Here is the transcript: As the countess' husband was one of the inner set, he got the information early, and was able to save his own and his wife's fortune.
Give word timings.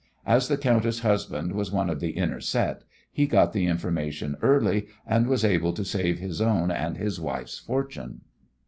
As 0.25 0.47
the 0.47 0.57
countess' 0.57 1.01
husband 1.01 1.51
was 1.51 1.71
one 1.71 1.87
of 1.87 1.99
the 1.99 2.09
inner 2.09 2.39
set, 2.41 2.81
he 3.11 3.27
got 3.27 3.53
the 3.53 3.67
information 3.67 4.35
early, 4.41 4.87
and 5.05 5.27
was 5.27 5.45
able 5.45 5.73
to 5.73 5.85
save 5.85 6.17
his 6.17 6.41
own 6.41 6.71
and 6.71 6.97
his 6.97 7.19
wife's 7.21 7.59
fortune. 7.59 8.21